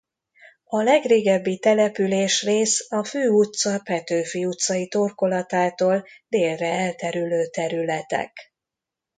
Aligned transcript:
A 0.65 0.81
legrégebbi 0.81 1.59
településrész 1.59 2.85
a 2.89 3.03
Fő 3.03 3.29
utca 3.29 3.79
Petőfi 3.83 4.45
utcai 4.45 4.87
torkolatától 4.87 6.05
délre 6.27 6.67
elterülő 6.69 7.45
területek. 7.47 8.53